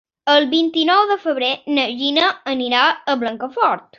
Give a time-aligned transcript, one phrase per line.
[0.35, 3.89] El vint-i-nou de febrer na Gina anirà a Blancafort.